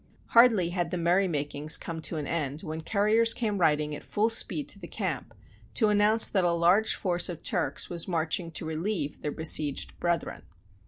Hardly 0.29 0.69
had 0.69 0.89
the 0.89 0.97
merry 0.97 1.27
makings 1.27 1.77
come 1.77 2.01
to 2.01 2.17
an 2.17 2.25
end 2.25 2.61
when 2.61 2.81
couriers 2.81 3.35
came 3.35 3.59
riding 3.59 3.93
at 3.93 4.01
full 4.03 4.29
speed 4.29 4.67
to 4.69 4.79
the 4.79 4.87
camp 4.87 5.35
to 5.75 5.89
announce 5.89 6.27
that 6.27 6.43
a 6.43 6.49
large 6.53 6.95
force 6.95 7.29
of 7.29 7.43
Turks 7.43 7.87
was 7.87 8.07
march 8.07 8.39
ing 8.39 8.49
to 8.53 8.65
relieve 8.65 9.21
their 9.21 9.31
besieged 9.31 9.99
brethren. 9.99 10.41